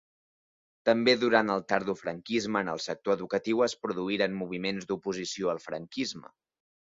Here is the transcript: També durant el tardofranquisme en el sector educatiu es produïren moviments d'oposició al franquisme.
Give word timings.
També 0.89 1.13
durant 1.23 1.51
el 1.55 1.59
tardofranquisme 1.73 2.63
en 2.65 2.71
el 2.73 2.81
sector 2.85 3.15
educatiu 3.19 3.61
es 3.67 3.77
produïren 3.83 4.39
moviments 4.41 4.89
d'oposició 4.93 5.53
al 5.53 5.61
franquisme. 5.69 6.35